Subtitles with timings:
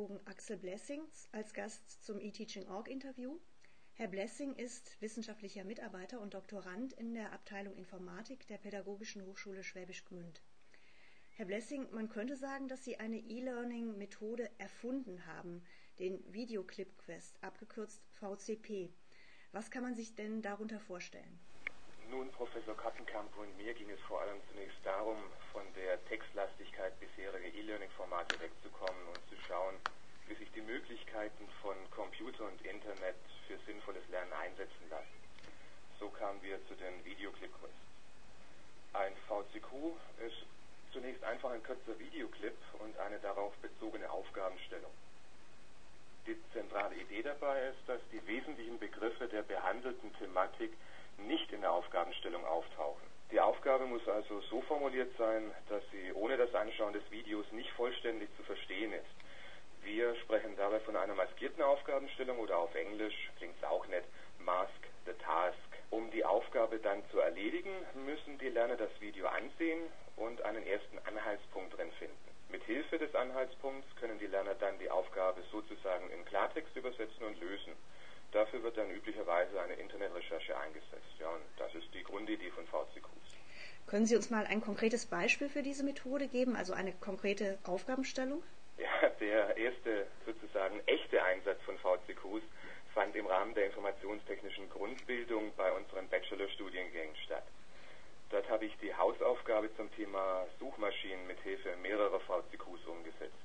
[0.00, 3.38] Pädagogen Axel Blessing als Gast zum eTeaching.org Interview.
[3.92, 10.06] Herr Blessing ist wissenschaftlicher Mitarbeiter und Doktorand in der Abteilung Informatik der Pädagogischen Hochschule Schwäbisch
[10.06, 10.42] Gmünd.
[11.36, 15.62] Herr Blessing, man könnte sagen, dass Sie eine E-Learning-Methode erfunden haben,
[15.98, 18.94] den Videoclip Quest, abgekürzt VCP.
[19.52, 21.38] Was kann man sich denn darunter vorstellen?
[22.10, 25.16] Nun, Professor Kappenkamp und mir ging es vor allem zunächst darum,
[25.52, 29.76] von der Textlastigkeit bisheriger E-Learning-Formate wegzukommen und zu schauen,
[30.30, 33.16] wie sich die Möglichkeiten von Computer und Internet
[33.48, 35.18] für sinnvolles Lernen einsetzen lassen.
[35.98, 37.74] So kamen wir zu den Videoclip-Quests.
[38.92, 40.46] Ein VCQ ist
[40.92, 44.92] zunächst einfach ein kürzer Videoclip und eine darauf bezogene Aufgabenstellung.
[46.26, 50.72] Die zentrale Idee dabei ist, dass die wesentlichen Begriffe der behandelten Thematik
[51.18, 53.02] nicht in der Aufgabenstellung auftauchen.
[53.32, 57.70] Die Aufgabe muss also so formuliert sein, dass sie ohne das Anschauen des Videos nicht
[57.70, 59.10] vollständig zu verstehen ist.
[59.82, 64.02] Wir sprechen dabei von einer maskierten Aufgabenstellung oder auf Englisch klingt es auch nett,
[64.40, 64.72] Mask
[65.06, 65.56] the Task.
[65.90, 69.82] Um die Aufgabe dann zu erledigen, müssen die Lerner das Video ansehen
[70.16, 72.16] und einen ersten Anhaltspunkt drin finden.
[72.48, 77.38] Mit Hilfe des Anhaltspunkts können die Lerner dann die Aufgabe sozusagen in Klartext übersetzen und
[77.38, 77.72] lösen.
[78.32, 81.14] Dafür wird dann üblicherweise eine Internetrecherche eingesetzt.
[81.20, 83.36] Ja, und das ist die Grundidee von VCQs.
[83.86, 88.42] Können Sie uns mal ein konkretes Beispiel für diese Methode geben, also eine konkrete Aufgabenstellung?
[88.80, 92.42] Ja, der erste sozusagen echte Einsatz von VCQs
[92.94, 97.44] fand im Rahmen der informationstechnischen Grundbildung bei unseren Bachelorstudiengängen statt.
[98.30, 103.36] Dort habe ich die Hausaufgabe zum Thema Suchmaschinen mit Hilfe mehrerer VCQs umgesetzt.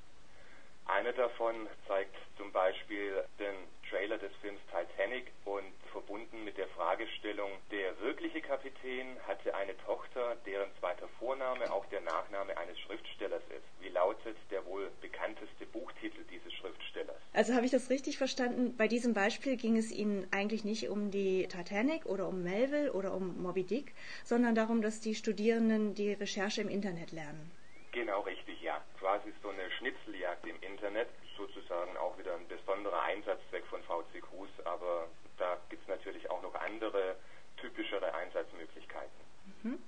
[0.86, 3.56] Eine davon zeigt zum Beispiel den
[3.90, 10.34] Trailer des Films Titanic und verbunden mit der Fragestellung, der wirkliche Kapitän hatte eine Tochter,
[10.46, 13.66] deren zweiter Vorname auch der Nachname eines Schriftstellers ist.
[13.80, 17.16] Wie lautet der wohl bekannteste Buchtitel dieses Schriftstellers?
[17.34, 18.74] Also habe ich das richtig verstanden?
[18.78, 23.12] Bei diesem Beispiel ging es Ihnen eigentlich nicht um die Titanic oder um Melville oder
[23.12, 23.92] um Moby Dick,
[24.24, 27.50] sondern darum, dass die Studierenden die Recherche im Internet lernen.
[27.92, 28.82] Genau richtig, ja.
[28.98, 35.08] Quasi so eine Schnitzeljagd im Internet, sozusagen auch wieder ein besonderer Einsatzzweck von VCQs, aber
[35.36, 37.16] da gibt es natürlich auch noch andere
[37.56, 39.26] typischere Einsatzmöglichkeiten.
[39.62, 39.78] Mhm.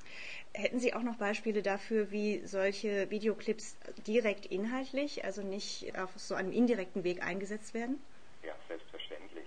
[0.55, 6.35] Hätten Sie auch noch Beispiele dafür, wie solche Videoclips direkt inhaltlich, also nicht auf so
[6.35, 8.03] einem indirekten Weg eingesetzt werden?
[8.43, 9.47] Ja, selbstverständlich.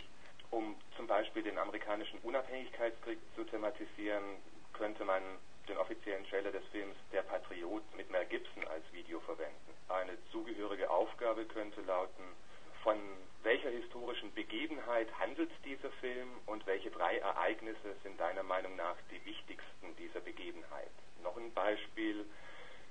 [0.52, 4.24] Um zum Beispiel den amerikanischen Unabhängigkeitskrieg zu thematisieren,
[4.74, 5.22] könnte man
[5.68, 9.72] den offiziellen Trailer des Films Der Patriot mit Mel Gibson als Video verwenden.
[9.90, 12.24] Eine zugehörige Aufgabe könnte lauten,
[12.84, 12.98] von
[13.44, 15.52] welcher historischen Begebenheit handelt
[16.22, 20.92] Film und welche drei Ereignisse sind deiner Meinung nach die wichtigsten dieser Begebenheit?
[21.24, 22.26] Noch ein Beispiel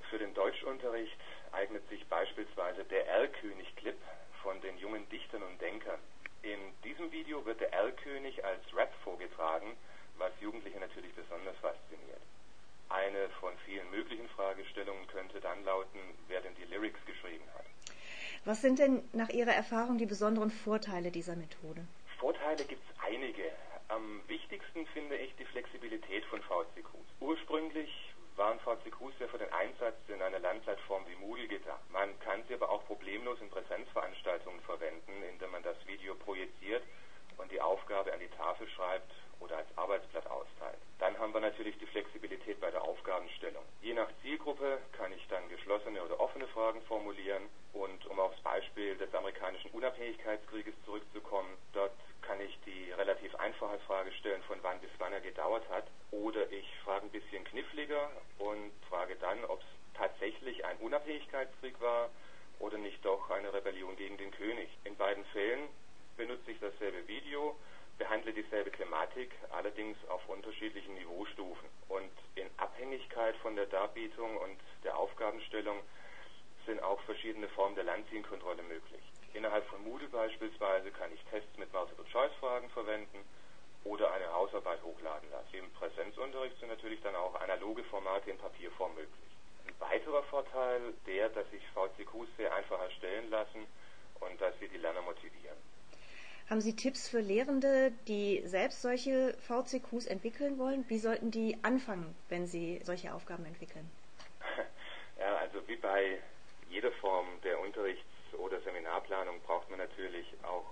[0.08, 1.16] für den Deutschunterricht
[1.52, 3.96] eignet sich beispielsweise der Erlkönig-Clip
[4.42, 6.00] von den jungen Dichtern und Denkern.
[6.42, 9.76] In diesem Video wird der Erlkönig als Rap vorgetragen,
[10.18, 12.22] was Jugendliche natürlich besonders fasziniert.
[12.88, 17.66] Eine von vielen möglichen Fragestellungen könnte dann lauten, wer denn die Lyrics geschrieben hat.
[18.44, 21.86] Was sind denn nach Ihrer Erfahrung die besonderen Vorteile dieser Methode?
[22.20, 23.50] Vorteile gibt es einige.
[23.88, 27.08] Am wichtigsten finde ich die Flexibilität von VCQs.
[27.18, 27.90] Ursprünglich
[28.36, 31.80] waren VCQs ja für den Einsatz in einer Lernplattform wie Moodle gedacht.
[31.90, 36.82] Man kann sie aber auch problemlos in Präsenzveranstaltungen verwenden, indem man das Video projiziert
[37.38, 39.10] und die Aufgabe an die Tafel schreibt
[39.40, 40.78] oder als Arbeitsblatt austeilt.
[40.98, 43.64] Dann haben wir natürlich die Flexibilität bei der Aufgabenstellung.
[43.80, 48.96] Je nach Zielgruppe kann ich dann geschlossene oder offene Fragen formulieren und um aufs Beispiel
[48.96, 54.90] des amerikanischen Unabhängigkeitskrieges zurückzukommen, dort kann ich die relativ einfache Frage stellen, von wann bis
[54.98, 59.66] wann er gedauert hat oder ich frage ein bisschen kniffliger und frage dann, ob es
[59.94, 60.76] tatsächlich ein
[61.50, 62.10] Unabhängigkeitskrieg war
[62.58, 64.68] oder nicht doch eine Rebellion gegen den König.
[64.84, 65.68] In beiden Fällen
[66.16, 67.56] benutze ich dasselbe Video,
[67.98, 71.68] behandle dieselbe Thematik, allerdings auf unterschiedlichen Niveaustufen.
[71.88, 75.80] Und in Abhängigkeit von der Darbietung und der Aufgabenstellung
[76.66, 79.02] sind auch verschiedene Formen der Landzienkontrolle möglich.
[79.32, 83.24] Innerhalb von Moodle beispielsweise kann ich Tests mit Multiple-Choice-Fragen verwenden
[83.84, 85.54] oder eine Hausarbeit hochladen lassen.
[85.54, 89.29] Im Präsenzunterricht sind natürlich dann auch analoge Formate in Papierform möglich.
[89.80, 93.66] Weiterer Vorteil der, dass sich VCQs sehr einfach erstellen lassen
[94.20, 95.56] und dass sie die Lerner motivieren.
[96.50, 100.84] Haben Sie Tipps für Lehrende, die selbst solche VCQs entwickeln wollen?
[100.88, 103.88] Wie sollten die anfangen, wenn sie solche Aufgaben entwickeln?
[105.20, 106.18] Ja, also wie bei
[106.70, 110.64] jeder Form der Unterrichts- oder Seminarplanung braucht man natürlich auch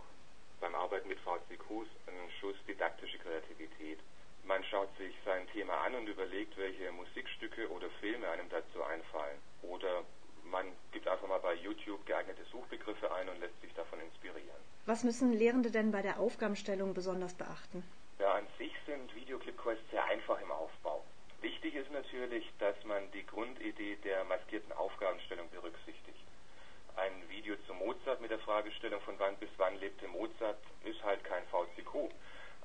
[0.59, 3.99] beim Arbeiten mit VCQs einen Schuss didaktische Kreativität.
[4.45, 9.39] Man schaut sich sein Thema an und überlegt, welche Musikstücke oder Filme einem dazu einfallen.
[9.63, 10.03] Oder
[10.45, 13.61] man gibt einfach mal bei YouTube geeignete Suchbegriffe ein und lässt
[14.99, 17.85] Was müssen Lehrende denn bei der Aufgabenstellung besonders beachten?
[18.19, 21.05] Ja, an sich sind Videoclip-Quests sehr einfach im Aufbau.
[21.41, 26.19] Wichtig ist natürlich, dass man die Grundidee der maskierten Aufgabenstellung berücksichtigt.
[26.97, 31.23] Ein Video zu Mozart mit der Fragestellung von wann bis wann lebte Mozart ist halt
[31.23, 32.11] kein VCQ.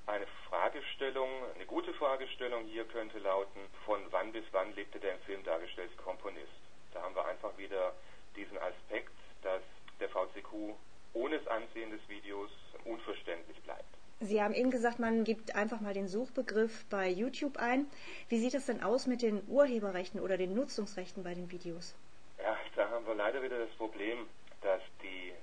[0.07, 5.19] Eine Fragestellung, eine gute Fragestellung hier könnte lauten, von wann bis wann lebte der im
[5.19, 6.49] Film dargestellte Komponist.
[6.95, 7.93] Da haben wir einfach wieder
[8.35, 9.13] diesen Aspekt,
[9.43, 9.61] dass
[9.99, 10.73] der VCQ
[11.13, 12.49] ohne das Ansehen des Videos
[12.85, 13.85] unverständlich bleibt.
[14.19, 17.87] Sie haben eben gesagt, man gibt einfach mal den Suchbegriff bei YouTube ein.
[18.29, 21.93] Wie sieht es denn aus mit den Urheberrechten oder den Nutzungsrechten bei den Videos?
[22.41, 24.27] Ja, da haben wir leider wieder das Problem,
[24.61, 25.33] dass die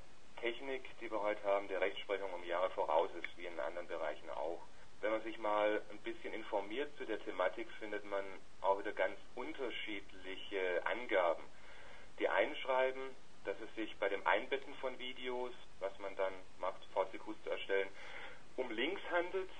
[0.40, 4.30] Technik, die wir heute haben, der Rechtsprechung um Jahre voraus ist, wie in anderen Bereichen
[4.30, 4.60] auch.
[5.02, 8.24] Wenn man sich mal ein bisschen informiert zu der Thematik, findet man
[8.62, 11.42] auch wieder ganz unterschiedliche Angaben.
[12.18, 13.14] Die einen schreiben,
[13.44, 17.88] dass es sich bei dem Einbetten von Videos, was man dann macht, VCQs zu erstellen,
[18.56, 19.50] um Links handelt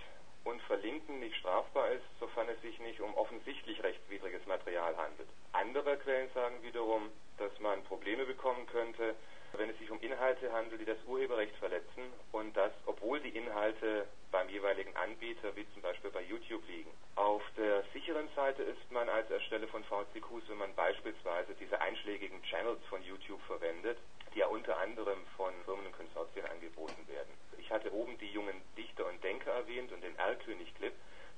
[0.45, 5.29] und Verlinken nicht strafbar ist, sofern es sich nicht um offensichtlich rechtswidriges Material handelt.
[5.53, 9.15] Andere Quellen sagen wiederum, dass man Probleme bekommen könnte,
[9.55, 14.07] wenn es sich um Inhalte handelt, die das Urheberrecht verletzen und das, obwohl die Inhalte
[14.31, 16.91] beim jeweiligen Anbieter, wie zum Beispiel bei YouTube, liegen.
[17.17, 22.43] Auf der sicheren Seite ist man als Ersteller von VCQs, wenn man beispielsweise diese einschlägigen
[22.43, 23.97] Channels von YouTube verwendet,
[24.35, 27.33] die ja unter anderem von Firmen und Konsortien angeboten werden.
[27.59, 30.93] Ich hatte oben die jungen Dichter und Denker erwähnt und den Erlkönig-Clip.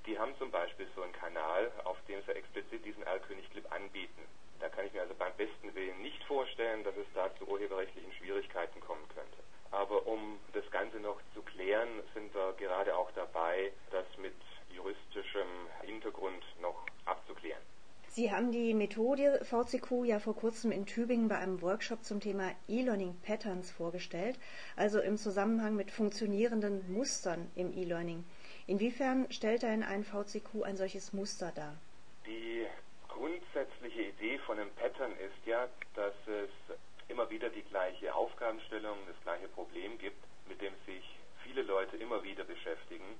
[0.06, 4.22] Die haben zum Beispiel so einen Kanal, auf dem sie explizit diesen Erlkönig-Clip anbieten.
[4.58, 8.12] Da kann ich mir also beim besten Willen nicht vorstellen, dass es da zu urheberrechtlichen
[8.14, 9.38] Schwierigkeiten kommen könnte.
[9.70, 14.34] Aber um das Ganze noch zu klären, sind wir gerade auch dabei, das mit
[14.74, 15.48] juristischem
[15.82, 17.62] Hintergrund noch abzuklären.
[18.08, 22.52] Sie haben die Methode VCQ ja vor kurzem in Tübingen bei einem Workshop zum Thema
[22.68, 24.38] E-Learning Patterns vorgestellt,
[24.76, 28.24] also im Zusammenhang mit funktionierenden Mustern im E-Learning.
[28.66, 31.76] Inwiefern stellt denn ein VCQ ein solches Muster dar?
[32.24, 32.66] Die
[33.08, 36.78] grundsätzliche Idee von einem Pattern ist ja, dass es
[37.08, 41.04] immer wieder die gleiche Aufgabenstellung, das gleiche Problem gibt, mit dem sich
[41.44, 43.18] viele Leute immer wieder beschäftigen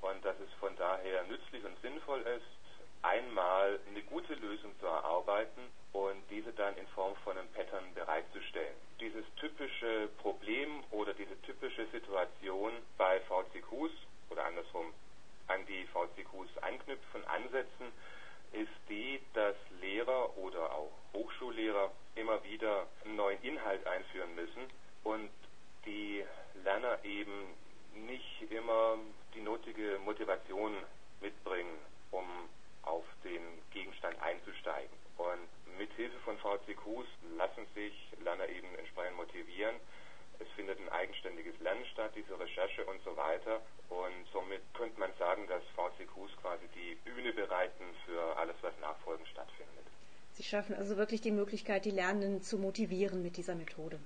[0.00, 2.58] und dass es von daher nützlich und sinnvoll ist,
[3.02, 5.62] einmal eine gute Lösung zu erarbeiten
[5.92, 8.74] und diese dann in Form von einem Pattern bereitzustellen.
[9.00, 13.92] Dieses typische Problem oder diese typische Situation bei VCQs
[14.30, 14.92] oder andersrum
[15.46, 17.92] an die VCQs anknüpfen, ansetzen,
[18.52, 24.64] ist die, dass Lehrer oder auch Hochschullehrer immer wieder einen neuen Inhalt einführen müssen
[25.04, 25.30] und
[25.86, 26.24] die
[26.64, 27.54] Lerner eben
[27.94, 28.98] nicht immer
[29.34, 30.74] die notige Motivation
[31.20, 31.78] mitbringen,
[32.10, 32.24] um
[32.88, 34.96] auf den Gegenstand einzusteigen.
[35.18, 35.48] Und
[35.78, 37.06] mit Hilfe von VCQs
[37.36, 39.76] lassen sich Lerner eben entsprechend motivieren.
[40.40, 43.60] Es findet ein eigenständiges Lernen statt, diese Recherche und so weiter.
[43.88, 49.28] Und somit könnte man sagen, dass VCQs quasi die Bühne bereiten für alles, was nachfolgend
[49.28, 49.86] stattfindet.
[50.34, 53.98] Sie schaffen also wirklich die Möglichkeit, die Lernenden zu motivieren mit dieser Methode.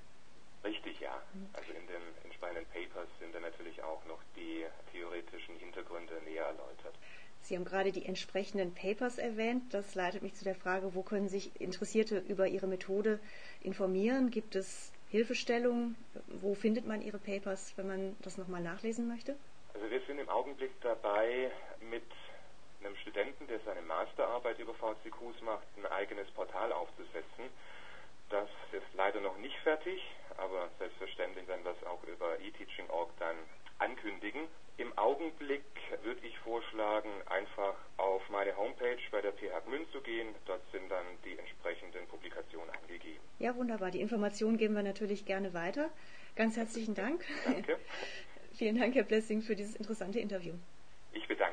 [0.65, 1.21] Richtig, ja.
[1.53, 6.95] Also in den entsprechenden Papers sind dann natürlich auch noch die theoretischen Hintergründe näher erläutert.
[7.41, 9.75] Sie haben gerade die entsprechenden Papers erwähnt.
[9.75, 13.19] Das leitet mich zu der Frage, wo können sich Interessierte über Ihre Methode
[13.63, 14.31] informieren?
[14.31, 15.97] Gibt es Hilfestellungen?
[16.29, 19.37] Wo findet man Ihre Papers, wenn man das nochmal nachlesen möchte?
[19.75, 21.51] Also wir sind im Augenblick dabei,
[21.91, 22.05] mit
[22.85, 27.51] einem Studenten, der seine Masterarbeit über VCQs macht, ein eigenes Portal aufzusetzen.
[28.31, 30.01] Das ist leider noch nicht fertig,
[30.39, 33.37] aber selbstverständlich werden wir es auch über eTeaching.org dann
[33.79, 34.49] ankündigen.
[34.79, 35.65] Im Augenblick
[36.03, 40.35] würde ich vorschlagen, einfach auf meine Homepage bei der PH Gmünd zu gehen.
[40.47, 43.21] Dort sind dann die entsprechenden Publikationen angegeben.
[43.39, 43.91] Ja, wunderbar.
[43.91, 45.91] Die Informationen geben wir natürlich gerne weiter.
[46.35, 47.23] Ganz herzlichen Dank.
[47.45, 47.79] Danke.
[48.55, 50.55] Vielen Dank, Herr Blessing, für dieses interessante Interview.
[51.13, 51.52] Ich bedanke